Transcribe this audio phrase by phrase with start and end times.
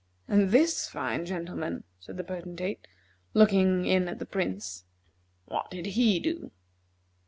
[0.27, 2.87] "And this fine gentleman," said the Potentate,
[3.35, 4.83] looking in at the Prince,
[5.45, 6.49] "what did he do?"